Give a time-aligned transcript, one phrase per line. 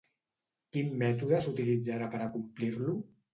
[0.75, 2.99] Quin mètode s'utilitzarà per a complir-lo?